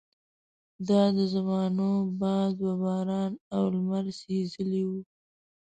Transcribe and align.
دا 0.87 1.01
د 1.17 1.19
زمانو 1.33 1.89
باد 2.21 2.53
وباران 2.67 3.31
او 3.55 3.63
لمر 3.73 4.05
سېزلي 4.19 4.83
وو. 4.89 4.99